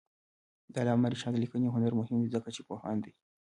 [0.73, 3.13] د علامه رشاد لیکنی هنر مهم دی ځکه چې پوهاند دی.